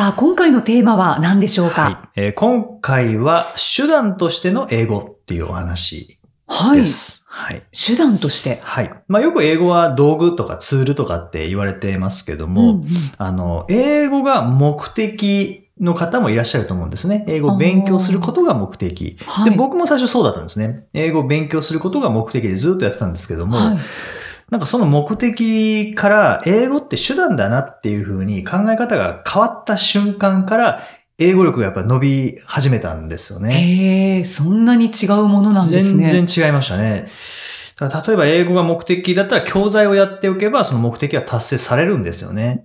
[0.00, 1.82] さあ今回のテーマは何でしょうか？
[1.82, 7.26] はいえー今回は手段としての英語っていうお話はい、です。
[7.28, 7.62] はい。
[7.70, 8.90] 手段としてはい。
[9.08, 12.86] まあよく英語は道具とかツールとかって言われてますけども、うんうん
[13.18, 17.26] あの、英語が目的の方もいらっしゃると思うんですね。
[17.28, 19.18] 英語を勉強することが目的。
[19.26, 20.86] はいで、僕も最初そうだったんですね。
[20.94, 23.78] 英語を勉強することが目的でずっとやってたんですけども、はい
[24.50, 30.82] なんかその目的から英語って手段だなっていう風に考え方が変わった瞬間から
[31.18, 33.54] 英語力がやっぱ伸び始めたんですよね。
[33.54, 37.06] へえそんなに違うものなんですね全然違いましたね。
[37.80, 42.62] 例えば英語が目的だったら教材をやっておけばその目的は達成されるんですよね。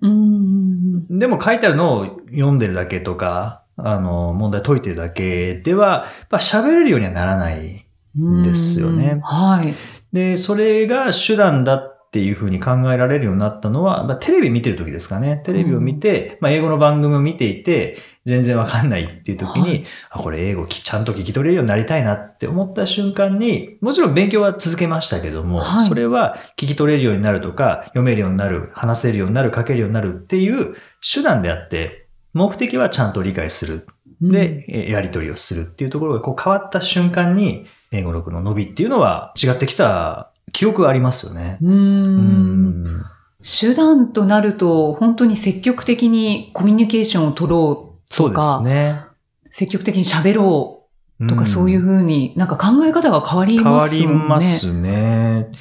[1.10, 7.86] でも書いてあるのを読んでるだけとか、あの、問題解いてるだけでは、やっぱ喋れるようにはならない。
[8.18, 9.76] うんですよねはい
[10.16, 15.42] で、それが手段だっていうふうに考えられるようになったのは、まあ、テレビ見てる時ですかね。
[15.46, 33.86] テレビを見て、まあ、英語の番組を見ていて、全然わかんないっていう時に、はいあ、これ英語きちゃんと聞き取れるようになりたいなって思った瞬間に、もちろん勉強は続けましたけども、はいそれは聞き取れるようになるとか、読めるようになる、話せるようになる、書けるようになるっていう手段であって、目的はちゃんと理解する。
[34.22, 41.58] で、えやり取りをするっていうところがこう変わった瞬間に、英語力の伸びっていうのは違ってきた記憶がありますよね。
[41.62, 43.06] うんん。
[43.42, 49.02] 手段となると、本当に積極的にコミュニケーションを取ろそうですね。
[49.46, 50.88] う、積極的に喋ろ
[51.20, 54.26] うとか、んそういうふうになんか考え方が変わり変わりますもんね。
[54.28, 55.52] ますね。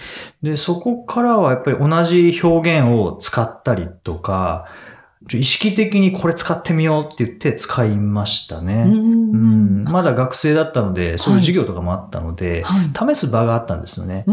[0.43, 4.67] で、そこからはやっぱり同じ表現を使ったりとか、
[5.33, 8.85] 意識的にこれ使ってみようって言って使いましたうね。
[8.85, 8.93] ん。
[8.93, 13.15] うんまだ学生だったので、そういう授業とかもあったので、はい。
[13.15, 14.25] 試す場があったんですよね。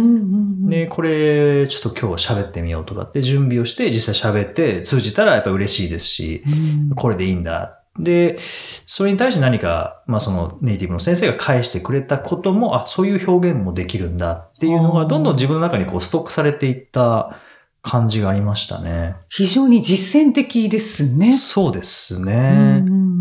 [0.69, 7.79] で、これ、ちょっと今日喋ってみようとかって準備をして、実際喋って通じたらやっぱり嬉しいですし、うんこれでいいんだ。
[7.99, 8.37] で、
[8.85, 17.35] それに対して何か、まあそのネイティブの先生が返してくれたことも、あ、そういう表現もできるんだっていうのが、どんどん自分の中にこうストックされていった
[17.81, 19.15] 感じがありましたね。
[19.29, 21.33] 非常に実践的ですね。
[21.33, 22.83] そうですうんね。
[22.85, 23.11] うんうん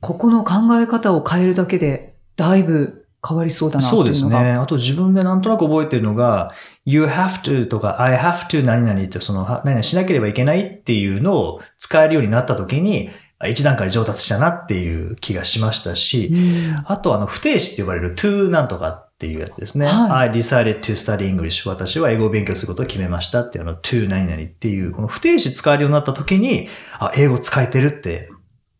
[0.00, 3.84] ここの考え方を変えるだけで、だいぶ変わりそうだな。
[3.84, 4.52] そうですね。
[4.52, 6.52] あと自分でなんとなく覚えてるのが、
[6.84, 19.86] you have to とか I have to 何々ってその、は何々しなければいけないっていうのを使えるようになった時に、あ一段階上達したなっていう気がしましたし、うんあとあの、不定詞って呼ばれる to なんとかっていうやつですね。
[19.86, 21.68] は I decided to study English.
[21.68, 26.68] 私は英語を勉強することを決めましたっていうあの to 何々っていう、この不定詞使えるようになった時に、
[26.98, 28.30] あ、英語使えてるって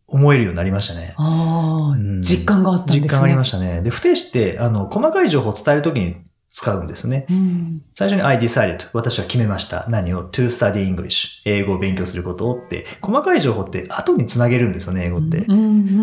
[0.07, 1.15] 思えるようになりましたね。
[1.17, 3.03] ああ、うん実感があったんですね。
[3.05, 3.83] 実感ありましたね。
[3.83, 6.17] で、不定詞って、あの、細かい情報を伝えるときに
[6.57, 7.27] 使うんですね。
[7.29, 8.89] うん最初に I decided.
[8.95, 9.85] 私は決めました。
[9.91, 11.43] 何を？To study English.
[11.45, 15.45] 英語を勉強することをって、細かい情報って後につなげるんですよね、英語って。
[15.49, 15.63] うんう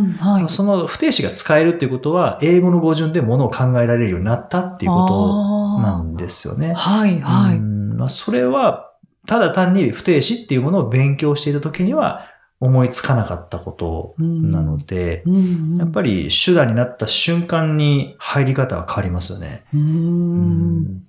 [0.09, 0.49] んはい。
[0.49, 6.73] その不定詞が使えるっていうことは、英語の語順でものを考えられるようになったっていうことなんですよね。
[6.75, 7.57] はい、はい。
[7.57, 8.91] うんまあ、それは、
[9.25, 12.27] ただ単に不定詞っていうものを勉強していたときには
[12.63, 19.63] 思いつかなかったことなので、うんうんやっぱり手段になった瞬間に入り方は変わりますよね。
[19.73, 21.03] ううんん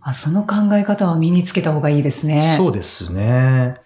[0.00, 2.42] あその考え方は身につけた方がいいですね。
[2.56, 3.76] そうですね。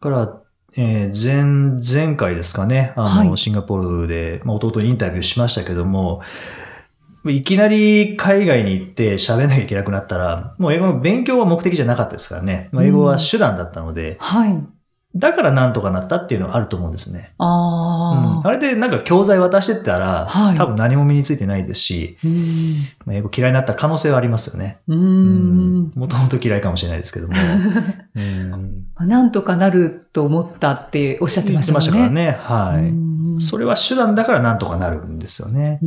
[0.00, 0.40] だから、
[0.76, 6.22] えー前、前回ですかね、あの、はいシンガポールで、まあ、弟にインタビューしましたけども、
[7.26, 12.68] いきなり海外に行って喋らなきゃいけなくなったら、もう英語の勉強は目的じゃなかったですからね。
[12.72, 14.62] まあ、英語は手段だったので、はい。
[15.16, 17.32] だからなんとかなったっていうのはあると思うんですね。
[17.38, 22.74] うんああ、あれでなんか教材渡してったら、はい多分何も身についてないですし、うん。
[23.06, 24.78] まあ英語嫌いになった可能性はありますよね。
[24.86, 27.34] もともと嫌いかもしれないですけども。
[28.14, 31.78] うんなんとかなると思ったっておっしゃってましたね。
[31.80, 32.38] 言ってましたからね。
[32.38, 32.88] はい。
[32.90, 35.80] うんそれは手段だからなんとかなるんですよね。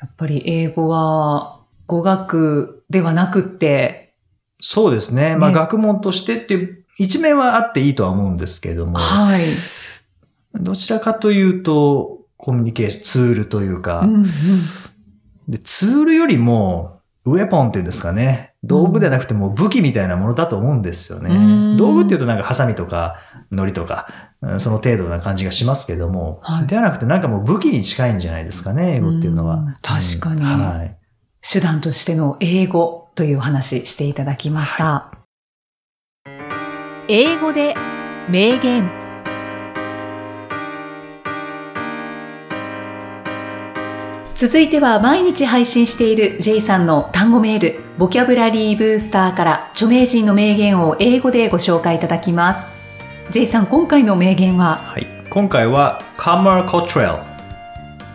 [0.00, 4.14] やっぱり英語は語学ではなくって、
[4.60, 5.36] そうですね。
[5.36, 9.44] まあね学問としてっていう一面はあっていいとは思うんですけども、はい。
[10.54, 14.26] どちらかというと、コミュニケーションツールというか、うんうん
[15.48, 18.54] でツールよりも、ウェポンっていうんですかね。
[18.62, 21.34] 道具でなくても武器みたいなものだと思うんですよね。
[21.34, 21.38] う
[21.74, 23.16] ん道具っていうとなんかハサミとか、
[23.50, 24.06] 糊とか、
[24.42, 29.56] うんその程度な感じがしますけども、はいではなくてなんかもう武器に近いんじゃないですかね、英語っていうのは。
[29.56, 30.96] うん確かにうんはい。
[31.40, 35.19] 手段としての英語というお話していただきました。
[37.12, 37.74] 英語で
[38.28, 38.88] 名言
[44.36, 52.64] 続いては毎日配信している J さんの単語メール、ボキャブラリーブースターから著名人の名言を英語でご紹介いただきます。
[53.30, 55.06] J さん、今回の名言は、はい。
[55.30, 57.14] 今回はカマー・コトレル。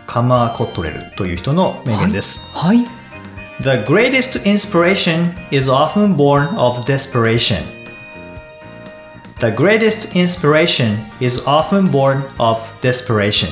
[0.06, 2.50] カマー・コトレルという人の名言です。
[2.54, 2.78] はい。
[3.60, 7.76] The greatest inspiration is often born of desperation.
[9.38, 13.48] The greatest inspiration is often born of desperation.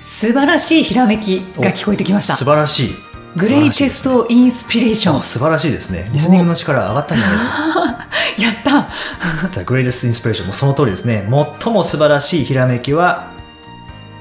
[0.00, 2.46] 素晴らしいひらめきが聞こえてきました素。
[2.46, 2.94] 晴らしい。
[3.36, 5.16] グレイテストインスピレーション。
[5.18, 6.08] あ素晴らしいですね。
[6.14, 7.52] リスニングの力上がったんじゃないですか。
[8.38, 8.88] やった。
[9.52, 11.28] The greatest inspiration もうその通りですね。
[11.62, 13.28] 最も素晴らしいひらめきは、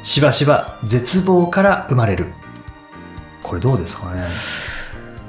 [0.04, 2.26] しばしば絶望から生まれる。
[3.42, 4.28] これどうですかね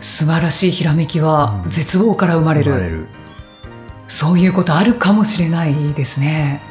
[0.00, 2.72] 素晴らしいひらめきはうん絶望から生まれる。
[2.72, 3.17] 生まれる。
[4.08, 6.62] そういうことあるかもしれないですね。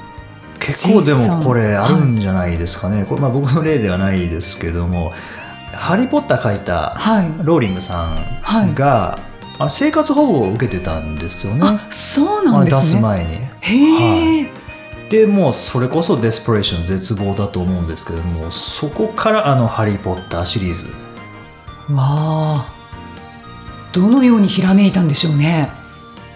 [0.60, 3.06] 結構でもこれあるんじゃないですかね。
[3.06, 5.14] これまあ僕の例ではないですけども、
[5.72, 7.32] ハリー・ポッター書いたはい。
[7.44, 9.20] ローリングさんが、
[9.60, 11.62] あの生活保護を受けてたんですよね。
[11.64, 13.00] あ、そうなんあ出ですね。
[13.00, 13.36] す前に。
[13.60, 14.52] へえ、
[15.10, 20.88] でもうそれこそデスプレーション絶望だと思うんですけどもそこからあの「ハリー・ポッター」シリーズ
[21.94, 22.66] わあ。
[23.94, 25.72] どのようにひらめいたんでしょうね。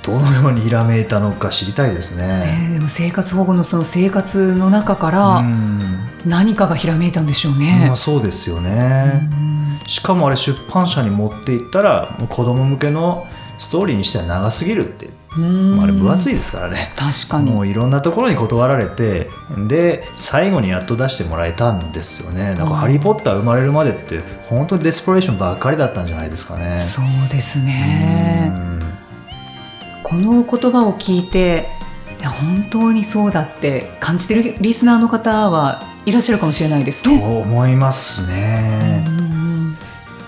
[0.04, 2.68] どのようにひらめいたのか知りたいですえね。
[2.72, 7.96] ーでも生活保護のその生活の中かうらん何かがひらめいたんでしょうねまあ、。
[7.96, 9.30] そうですよね。
[9.34, 9.52] うん
[9.88, 13.28] しかもあれ出版社に持っていったら子供向けの
[13.58, 16.92] ストーリーにしては長すぎるって、うんまああれ分厚いですからね。
[16.96, 17.52] 確かに。
[17.52, 19.30] もういろんなところに断られて
[19.68, 22.54] で最後にやっと出してもらえたんですよね。
[22.56, 24.20] なんか「ハリー・ポッター」生まれるまでって
[24.50, 26.80] 本当にデスプレーションばっかりだったんじゃないですかね。
[26.80, 28.54] そうですね。
[30.04, 31.68] うんこの言葉を聞いて
[32.20, 37.24] いや本当にそうだって感じてるリスナーの方はいらっしゃるかもしれないですとね。
[37.24, 39.22] 思いますね、うん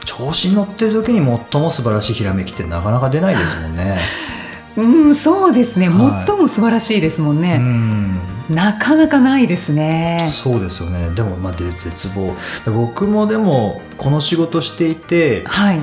[0.05, 3.97] 調子に乗ってる時に最も素晴らしいひらめきってなかなか出ないですもんね。
[4.75, 6.27] うん、そうですね、はい。
[6.27, 8.19] 最も素晴らしいですもんうね、ん。
[8.49, 10.23] なかなかないですね。
[10.27, 11.09] そうですよね。
[11.15, 12.35] でもまあで絶望。
[12.65, 15.79] で僕もでもこの仕事していてはい、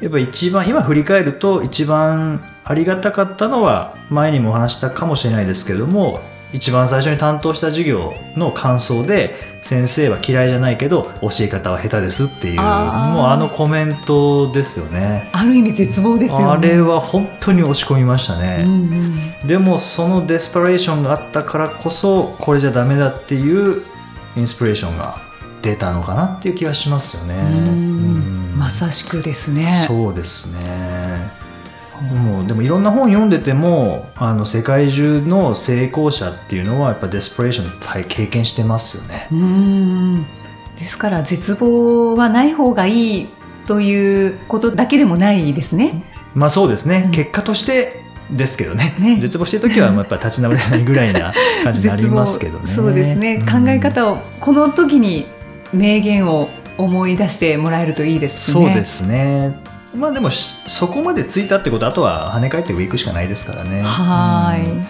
[0.00, 6.20] やっぱ一番今振り返ると一番ありがたかったのは前にもお話したかもしれないですけども
[6.52, 15.28] 一番最初に担当した授業の感想で先生は嫌いじゃないけど教え方は下手ですっていうもうあのコメントですよね。
[15.32, 16.44] ある意味絶望ですよね。
[16.46, 23.82] あれは本当に落ち込みましたうんね、うんでもそのデスパレーションがあったからこそこれじゃダメだっていう
[24.36, 25.20] インスピレーションが
[25.62, 27.34] 出たのかなっていう気がしますよね。
[27.34, 29.74] うんうんまさしくですね。
[29.86, 30.58] そうですね
[32.14, 39.28] もうでもいろんな本読んでてもあの世界中の成功者っていうのはやっぱデスパレーション体経験してますよね。
[39.32, 40.26] うん
[40.78, 43.28] ですから絶望はない方がいい
[43.66, 46.04] ということだけでもないですね。
[46.34, 51.32] まあそうですね、うん結果としてですけどねね絶望してる時はまあやっぱ立ち直れないぐらいな
[51.62, 52.66] 感じになりますけどね。
[52.66, 55.26] そうですね、うん考え方をこの時に
[55.72, 58.66] 名言を思い出してもらえるといいですね。
[58.66, 59.56] そうですね。
[59.96, 63.82] まあでもしそこまでついたってことあとは跳ね返って上行くしかないですからね。
[63.82, 64.70] はーい。
[64.70, 64.86] うん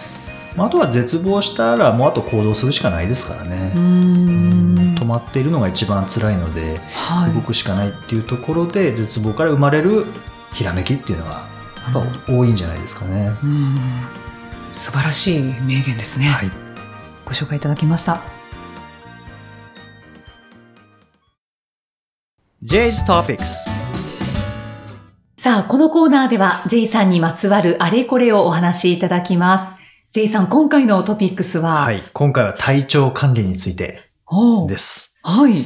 [0.55, 3.79] まああとは絶望したらもうあと行動するしかないですからねう。
[3.79, 10.07] うんん止まっているのが一番辛いのではい動くしかないっていうところで絶望から生まれる
[10.53, 11.47] ひらめきっていうのは
[11.93, 13.31] やっぱ多いんじゃないですかね。
[13.43, 13.77] うん
[14.73, 16.51] 素晴らしい名言ですね、はい。
[17.25, 18.21] ご紹介いただきました
[22.63, 23.86] J's Topics
[25.47, 29.73] さあこのコーナーでは J さんにまつわるあれこれをお話しいただきます
[30.11, 32.03] J さん今回のトピックスは、はい。
[32.11, 34.01] 今回は体調管理について
[34.67, 35.21] です。
[35.23, 35.65] はい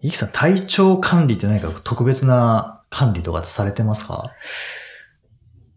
[0.00, 4.32] イキさん、体調管理って何か特別な管理とかされてますか？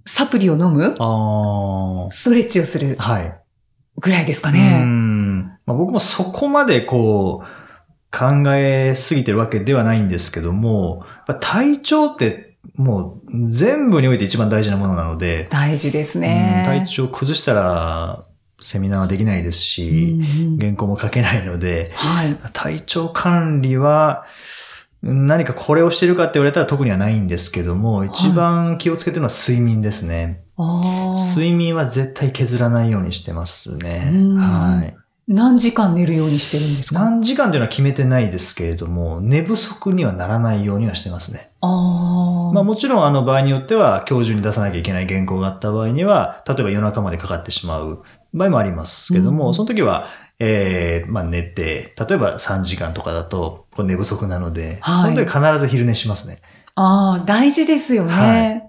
[0.06, 0.96] サプリを飲む？
[0.98, 3.04] あストレッチをするあ。
[3.04, 3.38] はい。
[3.98, 4.78] ぐらいですかうね。
[4.78, 5.44] ん。
[5.66, 11.04] まあ、僕もそこまでこう、考えすぎてるわけではないんですけども、
[11.42, 16.64] 体調ってもう全部において一番大事なものなので、大事ですうんね。
[16.66, 18.26] 体調崩したら
[18.60, 22.36] セミナーはできないですし、うんうん原稿も書けないので、はい。
[22.54, 24.26] 体調管理は、
[25.04, 30.44] 何かこれをしてるかって言われたら特にはないんですけども、一番気をつけてるのは睡眠ですね。
[30.58, 34.10] 睡眠は絶対削らないようにしてますね。
[34.12, 34.98] うんはい。
[35.28, 37.00] 何時間寝るようにしてるんですか？
[37.00, 41.52] 何時間というのは決めてないですけれども、寝不足にはならないようにはしてますね。
[41.62, 49.54] あーまあもちろんあの場合によっては今日中に出さなきゃいけない原稿があった場合には、例えば夜中までかかってしまう場合もありますけども、うん。
[49.54, 50.08] その時は、
[50.40, 54.98] えーまあ寝て、例えば3時間とかだと寝不足なので、はい。
[54.98, 56.40] その時必ず昼寝しますね。
[56.76, 58.64] あー大事ですよね、はい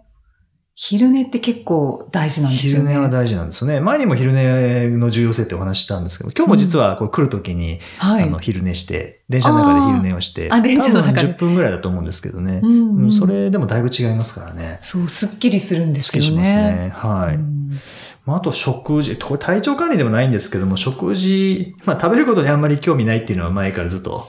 [0.81, 2.91] 昼寝って結構大事なんですよね。
[2.91, 3.81] 昼寝は大事なんですよね。
[3.81, 8.23] 前にも昼寝の重要性ってお話ししたんですけど、今日も実はこう来る時に、はい。
[8.23, 12.61] あの昼寝して、電車の中で昼寝をして、あ電車の中で多分10分ぐらいだと思うんですけどね。
[12.63, 14.79] うんうんうんそれでもだいぶ違いますからね。
[14.83, 16.27] そう、すっきりするんですよね。
[16.29, 16.93] しますね。
[16.95, 17.35] はい。
[17.35, 17.81] うん
[18.25, 24.29] まあ、あと食事、これ体調管理でもないんですけども、食事、まあ食べることにあんまり興味ないっていうのは前からずっと。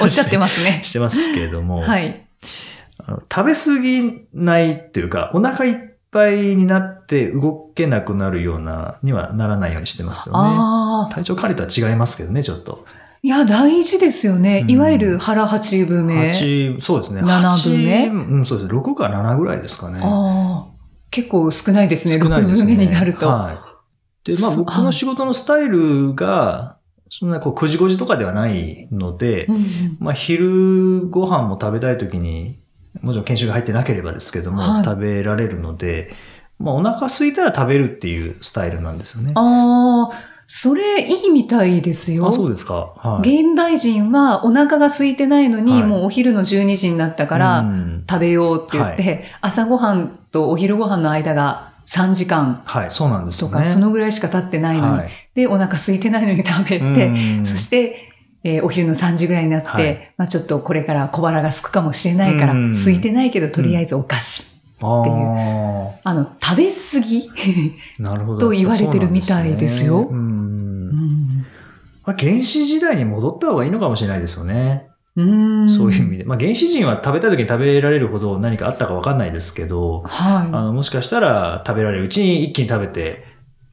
[0.00, 0.82] おっしゃってますね。
[0.84, 2.24] してますけれども、はい。
[3.32, 5.74] 食べ過ぎないっていうか、お腹いっ
[6.10, 11.12] ぱいになって動けなくなるようなにはならないようにしてますよね。
[11.12, 12.84] 体調管理とは違いますけどね、ちょっと。
[13.22, 14.60] いや、大事ですよね。
[14.64, 16.30] うんいわゆる腹八分目。
[16.30, 17.22] 8、そうですね。
[17.22, 18.78] 七分目八うん、そうですね。
[18.78, 20.00] 6か7ぐらいですかね。
[21.10, 22.16] 結構少ないですね。
[22.16, 23.26] 6すね分目になると。
[23.26, 23.74] は
[24.26, 24.30] い。
[24.30, 26.76] で、まあ僕の仕事のスタイルが、
[27.08, 29.64] そんなこう9時5時とかではないので、うんうん
[30.00, 32.58] まあ昼ご飯も食べたい時に、
[33.02, 36.12] もちろん研修が入ってなければですけども、はい食べられるので、
[36.58, 39.32] まあお腹空いたら食べるっていうスタイルなんですよね。
[39.34, 42.28] ああ、それいいみたいですよ。
[42.28, 42.92] あそうですか。
[42.96, 43.40] はい。
[43.40, 53.40] 現代人はお腹が空いてないのに、はいもうお昼の12時になったから、うん食べようって言って、朝ごはんとお昼ご飯の間が3時間はい、そうなんです。
[53.40, 55.10] とか、そのぐらいしか経ってないのに、はい。
[55.34, 58.13] で、お腹空いてないのに食べて、うんそして、
[58.44, 60.14] えーお昼の3時ぐらいになって、はい。
[60.16, 62.70] まあちょっとこれから小腹が空くかもしれないから、うん。
[62.70, 64.44] 空いてないけど、とりあえずお菓子。
[64.82, 67.30] あっていうああの、食べ過ぎ、
[67.98, 68.40] なるほど。
[68.40, 70.04] と言われてるみたいですよ。
[70.04, 71.44] そうなんね。
[72.06, 72.14] うん。
[72.16, 74.88] 原始時代に戻った方がいいのかもしれないですよね。
[75.16, 75.22] う
[75.64, 75.68] ん。
[75.68, 76.24] そういう意味で。
[76.24, 82.04] まあ、原始人は食べたい時に食べられるほど何かあったかわかんないですけど、はあの、もしかしたら食べられる。
[82.04, 83.24] うちに一気に食べて、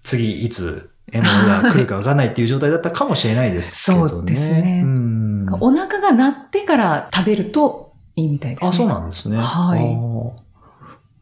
[0.03, 4.09] 次いつ獲物が来るかわかんないっていう状態だったかもしれないですけどね。
[4.09, 5.57] そうですねうんい。
[5.59, 8.69] お腹が鳴ってから食べるといいみたいですね。
[8.69, 9.37] あ、そうなんですね。
[9.37, 10.41] はい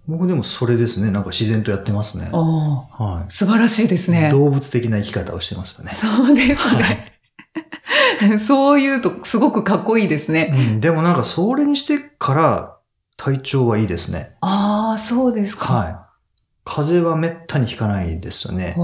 [0.08, 1.12] 僕でもそれですね。
[1.12, 2.30] なんか自然とやってますね。
[2.34, 4.14] あはあ素晴らしいですい。
[4.16, 4.30] ね。
[4.30, 5.94] 動物的な生き方をしてますよね。
[5.94, 7.14] そうですはね。
[8.34, 8.40] い。
[8.40, 10.54] そう言うとすごくかっこいいですね。
[10.58, 12.78] うん、でもなんかそれにしてから
[13.18, 14.36] 体調はいいですね。
[14.42, 15.74] ああ、そうですか。
[15.74, 16.09] はい。
[16.70, 18.76] 風邪はめったにひかないですよね。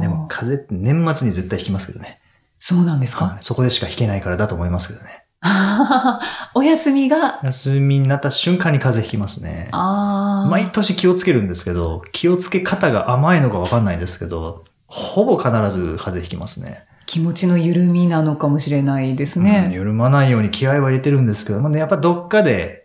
[0.00, 2.20] でも風邪って年末に絶対ひきますけどね。
[2.60, 3.38] そうなんですか、はい。
[3.40, 5.24] そこでしかひけないからだと思いますけどね。
[6.54, 9.68] お休みが、休みになった瞬間に風邪ひきますね。
[9.72, 16.84] 毎年気をつけるんですけど、気をつけ方が甘いのかわかんないんですけど、ほぼ必ず風邪ひきますね。
[17.06, 19.68] 気持ちの緩みなのかもしれないですうんね。
[19.72, 22.81] 緩まないように気合は入れてるんですけど、まあね、やっぱどっかで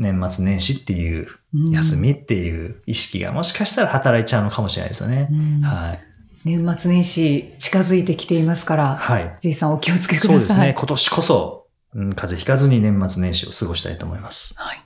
[0.00, 5.34] 年末年始っていう、うん休みっていう意識がもしかしたら働いちゃうのかもしれないですよねう。
[5.34, 6.00] んはい。
[6.44, 9.36] 年末年始近づいてきていますから、はい。
[9.40, 10.40] じいさんお気をつけください。
[10.40, 10.74] そうですね。
[10.78, 14.54] 今年こそ、うん、風邪ひかずに年末年始を過ごしたいと思います。
[14.58, 14.80] はい。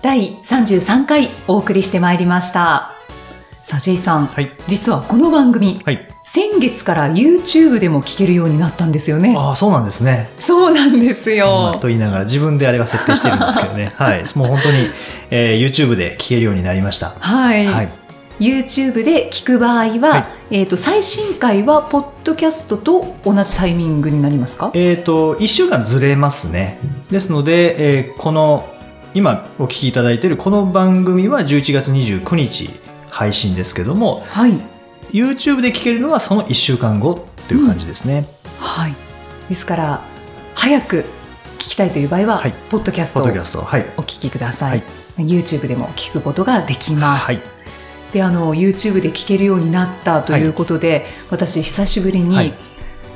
[0.00, 2.92] 第33回お送りしてまいりました。
[3.64, 4.50] さあ、ジェイさん、はい。
[4.68, 6.08] 実はこの番組、はい。
[6.30, 9.34] 先月から YouTube でも聞けるようになったんですよね。
[9.34, 10.28] ああ、そうなんですね。
[10.38, 11.36] そうなんですまあ
[11.72, 11.78] よ。
[11.80, 13.92] と言いながら自分であれは設定してるんですけどね。
[13.96, 14.22] はい。
[14.34, 14.90] もう本当に、
[15.30, 17.14] えー YouTube で聞けるようになりました。
[17.18, 17.88] はい、はい。
[18.40, 24.70] YouTube で聞く場合は、はいえっ、と最新回はポッドキャストと同じタイミングになりますか？
[24.74, 26.78] えっ、と、1週間ずれますね。
[27.10, 28.66] ですので、えーこの、
[29.14, 32.68] 今お聞きいただいているこの番組は11月29日
[33.08, 34.52] 配信ですけども、はい
[35.10, 38.26] YouTube で聞けるのはその1週間後という感じですね。
[38.58, 38.94] はい。
[39.48, 40.00] ですから
[40.54, 41.04] 早く
[41.58, 43.22] 聞きたいという場合は、はいポッドキャストを。
[43.24, 43.26] お
[44.02, 44.70] 聞きください。
[44.70, 44.82] はい
[45.18, 47.26] YouTube でも聞くことができます。
[47.26, 47.40] はい。
[48.12, 52.54] であの YouTube で聞けるようになったということで、私久しぶりにはい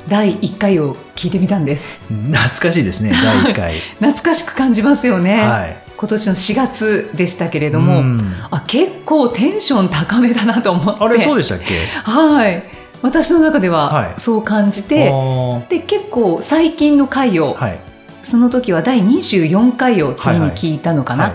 [0.09, 2.01] 第1回を聞いてみたんです。
[2.09, 3.79] 懐かしいですね、第1回。
[3.99, 5.41] 懐かしく感じますよね。
[5.41, 5.82] はい。
[6.03, 11.01] 今年の4月でしたけれども、うんあ結構テンション高めだなと思って。
[11.01, 11.75] あれ、そうでしたっけ？
[12.03, 12.61] はい。
[13.01, 17.79] 私の中でははいそう感じて、あで結構最近の回を、ーはい。
[18.21, 21.23] その時は第24回を次に聞いたのかな。
[21.23, 21.33] はい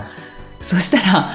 [0.61, 1.31] そしたら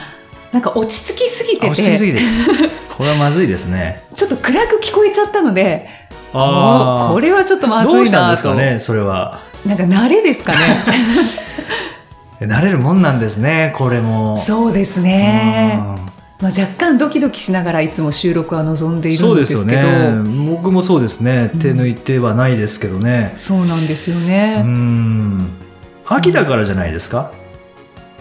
[0.52, 2.20] なんか落ち着きすぎててあ落ち着きすぎて。
[2.96, 4.04] これはまずいですね。
[4.14, 5.88] ちょっと暗く聞こえちゃったので
[6.32, 8.32] ここれはちょっとまずどうしたんいなと。
[8.34, 9.40] ですかね、それは。
[9.66, 10.58] なんか慣れですかね。
[12.46, 14.36] 慣れるもんなんですね、これも。
[14.36, 15.78] そうですね。
[15.98, 16.04] うん
[16.40, 20.50] まあ若干ドキドキしながらいつも収録は望んでいるんでですすけよど、ね。
[20.50, 21.48] 僕もそうですね。
[21.54, 23.32] うん手抜いてはないですけどね。
[23.36, 24.60] そうなんですようね。
[24.62, 25.46] ん。
[26.06, 27.30] 秋だからじゃないですか？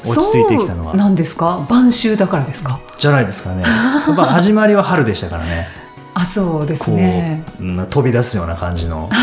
[0.06, 0.96] 落ち着いてきたのは。
[0.96, 1.66] なんですか？
[1.68, 2.80] 晩秋だからですか？
[3.00, 3.64] じゃないですかね。
[3.64, 5.68] やっぱ始まりは春でしたからね。
[6.14, 7.44] あ、そうですこう、ね。
[7.60, 9.10] うん飛び出すような感じの。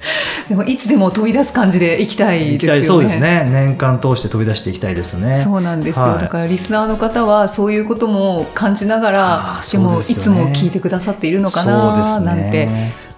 [0.48, 2.84] でもいつでも飛び出す感じでいきたいですよね。
[2.84, 3.46] そうですね。
[3.50, 5.34] 年間通して飛び出していきたいですね。
[5.34, 12.68] そうなんですよ、はいだからリスナーの方はそういうことも感じながあらーでもいつも聞いてくださっているのかななんて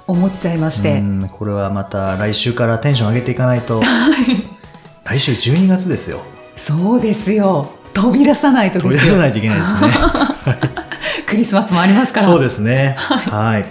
[0.07, 3.83] 思っちゃいまして、うんこれはまた来週からテンション上げていかないと。
[5.05, 6.21] 来週12月ですよ。
[6.55, 9.89] そうですよ飛び出さないと飛びですよ出さないといけないですね。
[11.27, 12.97] クリスマスもありますからそうですね。
[12.99, 13.65] はい。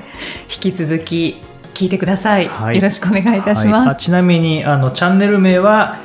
[0.63, 1.42] 引き続き
[1.79, 2.75] 聞いてください、はい。
[2.75, 3.74] よろしくお願いいたしはい。
[3.81, 5.98] あます、ちなみにあのチャンネル名は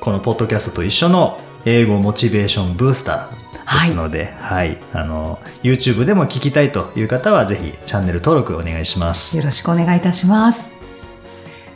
[0.00, 9.36] このポッドキャストと一緒の英語モチベーションブースターですので、はい、あの YouTube でも聞きたいという方はぜひチャンネル登録お願いします。
[9.38, 10.72] よろしくお願いいたします。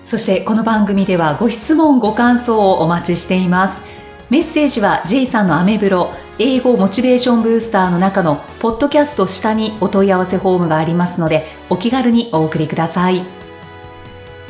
[0.04, 3.80] そしてこの番組ではご質問ご感想をお待ちしています。
[4.28, 13.35] メッセージは J さんのアメブロ英語モチベーションブースターの中のポッドキャスト下にお問い合わせフォームがありますのでお気軽にお送りください